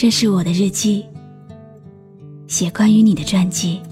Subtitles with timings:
[0.00, 1.04] 这是我的日记，
[2.48, 3.82] 写关于你的传记。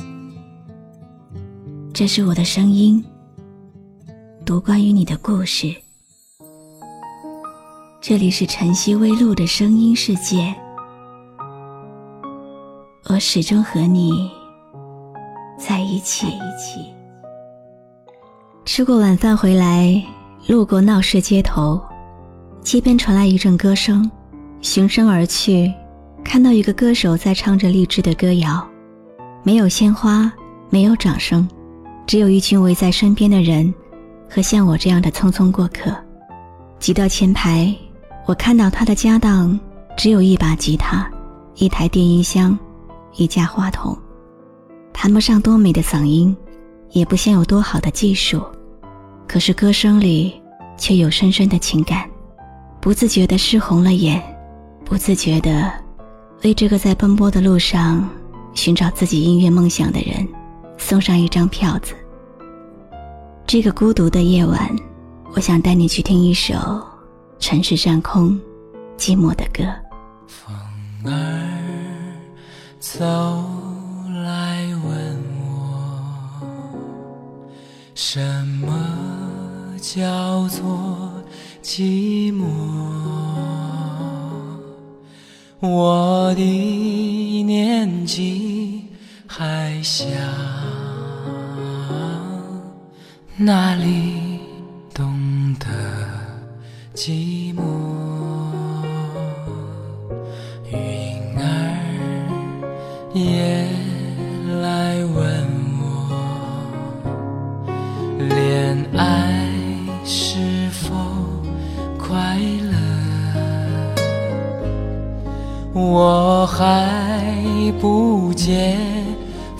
[1.92, 3.04] 这是我的声音，
[4.42, 5.70] 读关于你的故事。
[8.00, 10.54] 这里是晨曦微露的声音世界，
[13.10, 14.30] 我始终和你
[15.58, 16.26] 在一起。
[18.64, 20.02] 吃过晚饭回来，
[20.46, 21.78] 路过闹市街头，
[22.62, 24.10] 街边传来一阵歌声，
[24.62, 25.70] 循声而去。
[26.28, 28.62] 看到一个歌手在唱着励志的歌谣，
[29.42, 30.30] 没有鲜花，
[30.68, 31.48] 没有掌声，
[32.06, 33.74] 只有一群围在身边的人
[34.28, 35.90] 和像我这样的匆匆过客。
[36.78, 37.74] 挤到前排，
[38.26, 39.58] 我看到他的家当
[39.96, 41.10] 只有一把吉他、
[41.54, 42.56] 一台电音箱、
[43.14, 43.96] 一架话筒，
[44.92, 46.36] 谈不上多美的嗓音，
[46.90, 48.42] 也不像有多好的技术，
[49.26, 50.38] 可是歌声里
[50.76, 52.06] 却有深深的情感，
[52.82, 54.22] 不自觉地湿红了眼，
[54.84, 55.87] 不自觉的。
[56.44, 58.08] 为这个在奔波的路上
[58.54, 60.26] 寻找自己音乐梦想的人
[60.76, 61.94] 送上一张票子。
[63.44, 64.70] 这个孤独的夜晚，
[65.34, 66.54] 我想带你去听一首
[67.40, 68.40] 城市上空
[68.96, 69.64] 寂寞的歌。
[70.28, 70.54] 风
[71.06, 71.12] 儿
[72.78, 73.04] 走
[74.24, 75.16] 来问
[75.50, 76.40] 我，
[77.96, 78.20] 什
[78.60, 81.10] 么叫做
[81.64, 82.17] 寂寞？
[87.98, 88.84] 年纪
[89.26, 90.06] 还小，
[93.36, 94.38] 哪里
[94.94, 95.66] 懂得
[96.94, 97.97] 寂寞？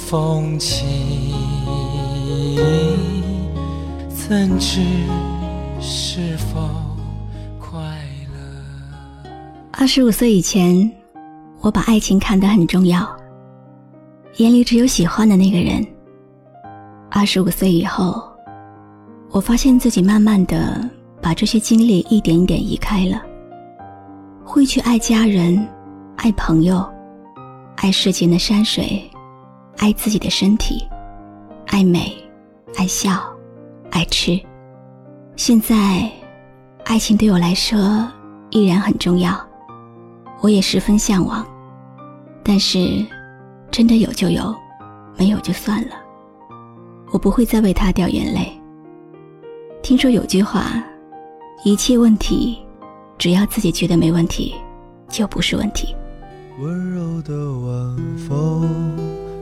[0.08, 0.86] 风起，
[4.08, 4.80] 怎知
[5.82, 6.66] 是否
[7.60, 7.78] 快
[8.32, 9.30] 乐？
[9.70, 10.90] 二十五岁以前，
[11.60, 13.06] 我把爱情看得很重要，
[14.38, 15.86] 眼里只有喜欢的那个人。
[17.10, 18.22] 二十五岁以后，
[19.30, 20.88] 我发现自己慢慢的
[21.20, 23.20] 把这些精力一点一点移开了，
[24.42, 25.68] 会去爱家人。
[26.16, 26.82] 爱朋友，
[27.76, 29.07] 爱世间的山水，
[29.78, 30.86] 爱自己的身体，
[31.68, 32.12] 爱美，
[32.76, 33.22] 爱笑，
[33.90, 34.38] 爱吃。
[35.36, 36.10] 现在，
[36.84, 38.06] 爱情对我来说
[38.50, 39.38] 依然很重要，
[40.40, 41.46] 我也十分向往。
[42.42, 43.06] 但是，
[43.70, 44.52] 真的有就有，
[45.16, 45.94] 没有就算了。
[47.12, 48.50] 我不会再为他掉眼泪。
[49.80, 50.82] 听说有句话，
[51.64, 52.58] 一切问题，
[53.16, 54.56] 只要自己觉得没问题，
[55.08, 55.94] 就不是问题。
[56.58, 58.68] 温柔的晚风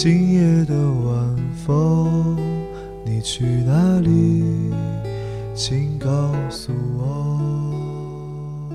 [0.00, 1.36] 今夜的晚
[1.66, 2.36] 风，
[3.04, 4.70] 你去哪里？
[5.56, 6.08] 请告
[6.48, 8.70] 诉我。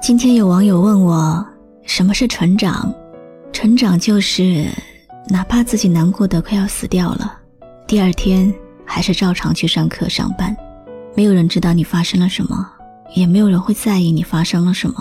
[0.00, 1.46] 今天有网友问我，
[1.84, 2.92] 什么是成长？
[3.52, 4.66] 成长就是
[5.28, 7.38] 哪怕自己难过的快要死掉了，
[7.86, 8.52] 第二天
[8.84, 10.52] 还是照常去上课上班，
[11.14, 12.68] 没有人知道你发生了什么，
[13.14, 14.96] 也没有人会在意你发生了什么。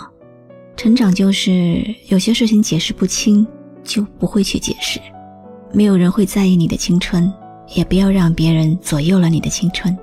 [0.78, 3.48] 成长就是有些事情解释不清。
[3.84, 5.00] 就不会去解释，
[5.72, 7.32] 没有人会在意你的青春，
[7.76, 9.98] 也不要让别人左右了你的青春。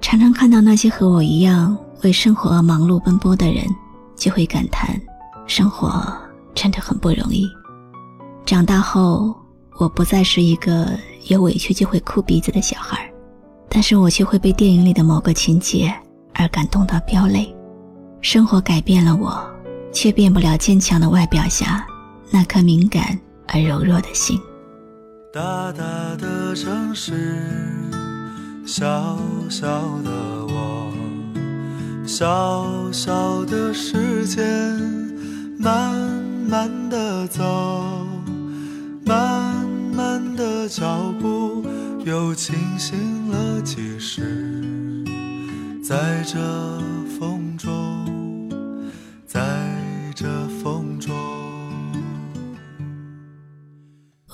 [0.00, 3.64] 常常看到那些和我一样为生活而忙碌奔波的人，
[4.16, 5.00] 就会感叹，
[5.46, 6.04] 生活
[6.54, 7.48] 真的很不容易。
[8.44, 9.34] 长大后，
[9.78, 10.88] 我不再是一个
[11.28, 13.10] 有委屈就会哭鼻子的小孩，
[13.68, 15.92] 但是我却会被电影里的某个情节
[16.34, 17.54] 而感动到飙泪。
[18.20, 19.42] 生活改变了我，
[19.92, 21.86] 却变不了坚强的外表下。
[22.34, 23.16] 那颗敏感
[23.46, 24.36] 而柔弱的心。
[25.32, 25.84] 大大
[26.16, 27.12] 的城市，
[28.66, 29.16] 小
[29.48, 29.68] 小
[30.02, 30.10] 的
[30.48, 30.92] 我，
[32.04, 34.44] 小小的时间，
[35.60, 35.94] 慢
[36.48, 38.04] 慢的走，
[39.06, 39.64] 慢
[39.94, 41.64] 慢的脚步
[42.04, 45.04] 又清醒了几时，
[45.80, 46.40] 在这
[47.16, 47.53] 风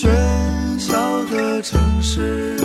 [0.00, 0.06] 喧
[0.78, 2.56] 嚣的城市，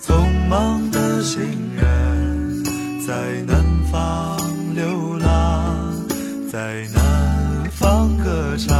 [0.00, 1.42] 匆忙的行
[1.74, 2.64] 人，
[3.04, 3.12] 在
[3.48, 3.60] 南
[3.90, 4.38] 方
[4.72, 5.92] 流浪，
[6.52, 8.70] 在南方歌唱。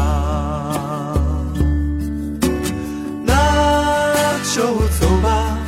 [3.26, 4.62] 那就
[5.00, 5.58] 走吧，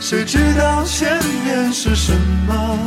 [0.00, 2.14] 谁知道前面是什
[2.46, 2.78] 么？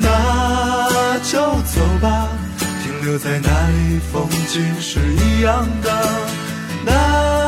[0.00, 2.28] 那就走吧，
[2.82, 5.92] 停留在那里，风景是一样的。
[6.86, 7.47] 那